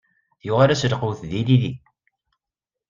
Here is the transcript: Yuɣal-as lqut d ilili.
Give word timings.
Yuɣal-as 0.45 0.83
lqut 0.91 1.19
d 1.29 1.31
ilili. 1.39 1.73